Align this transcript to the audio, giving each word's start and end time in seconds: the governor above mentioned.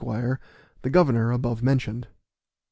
the 0.81 0.89
governor 0.89 1.31
above 1.31 1.61
mentioned. 1.61 2.07